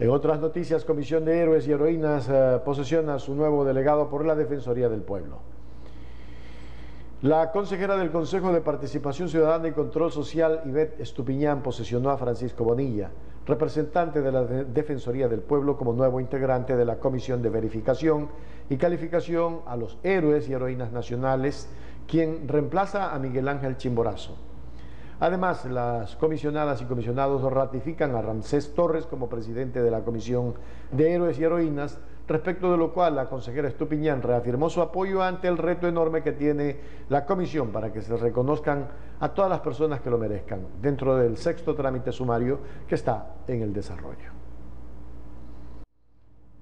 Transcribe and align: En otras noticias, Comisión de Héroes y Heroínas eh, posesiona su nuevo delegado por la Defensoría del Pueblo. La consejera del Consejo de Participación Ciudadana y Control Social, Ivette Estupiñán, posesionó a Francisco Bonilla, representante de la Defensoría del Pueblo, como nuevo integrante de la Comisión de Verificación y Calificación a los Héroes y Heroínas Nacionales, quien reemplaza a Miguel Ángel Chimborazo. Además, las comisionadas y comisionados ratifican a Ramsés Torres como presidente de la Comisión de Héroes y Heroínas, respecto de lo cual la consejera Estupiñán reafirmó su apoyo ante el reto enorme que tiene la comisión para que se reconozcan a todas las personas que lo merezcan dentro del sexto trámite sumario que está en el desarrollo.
En 0.00 0.08
otras 0.08 0.40
noticias, 0.40 0.86
Comisión 0.86 1.26
de 1.26 1.38
Héroes 1.38 1.68
y 1.68 1.72
Heroínas 1.72 2.26
eh, 2.30 2.58
posesiona 2.64 3.18
su 3.18 3.34
nuevo 3.34 3.66
delegado 3.66 4.08
por 4.08 4.24
la 4.24 4.34
Defensoría 4.34 4.88
del 4.88 5.02
Pueblo. 5.02 5.36
La 7.20 7.52
consejera 7.52 7.98
del 7.98 8.10
Consejo 8.10 8.50
de 8.50 8.62
Participación 8.62 9.28
Ciudadana 9.28 9.68
y 9.68 9.72
Control 9.72 10.10
Social, 10.10 10.62
Ivette 10.64 11.00
Estupiñán, 11.00 11.62
posesionó 11.62 12.08
a 12.08 12.16
Francisco 12.16 12.64
Bonilla, 12.64 13.10
representante 13.44 14.22
de 14.22 14.32
la 14.32 14.42
Defensoría 14.42 15.28
del 15.28 15.40
Pueblo, 15.40 15.76
como 15.76 15.92
nuevo 15.92 16.18
integrante 16.18 16.76
de 16.76 16.86
la 16.86 16.96
Comisión 16.96 17.42
de 17.42 17.50
Verificación 17.50 18.30
y 18.70 18.78
Calificación 18.78 19.60
a 19.66 19.76
los 19.76 19.98
Héroes 20.02 20.48
y 20.48 20.54
Heroínas 20.54 20.92
Nacionales, 20.92 21.68
quien 22.08 22.48
reemplaza 22.48 23.14
a 23.14 23.18
Miguel 23.18 23.48
Ángel 23.48 23.76
Chimborazo. 23.76 24.49
Además, 25.20 25.66
las 25.66 26.16
comisionadas 26.16 26.80
y 26.80 26.86
comisionados 26.86 27.42
ratifican 27.52 28.16
a 28.16 28.22
Ramsés 28.22 28.74
Torres 28.74 29.04
como 29.04 29.28
presidente 29.28 29.82
de 29.82 29.90
la 29.90 30.00
Comisión 30.00 30.54
de 30.90 31.12
Héroes 31.12 31.38
y 31.38 31.44
Heroínas, 31.44 32.00
respecto 32.26 32.72
de 32.72 32.78
lo 32.78 32.94
cual 32.94 33.16
la 33.16 33.28
consejera 33.28 33.68
Estupiñán 33.68 34.22
reafirmó 34.22 34.70
su 34.70 34.80
apoyo 34.80 35.22
ante 35.22 35.46
el 35.48 35.58
reto 35.58 35.86
enorme 35.86 36.22
que 36.22 36.32
tiene 36.32 36.80
la 37.10 37.26
comisión 37.26 37.68
para 37.70 37.92
que 37.92 38.00
se 38.00 38.16
reconozcan 38.16 38.88
a 39.20 39.28
todas 39.34 39.50
las 39.50 39.60
personas 39.60 40.00
que 40.00 40.08
lo 40.08 40.16
merezcan 40.16 40.66
dentro 40.80 41.14
del 41.16 41.36
sexto 41.36 41.74
trámite 41.74 42.12
sumario 42.12 42.60
que 42.88 42.94
está 42.94 43.34
en 43.46 43.60
el 43.60 43.74
desarrollo. 43.74 44.39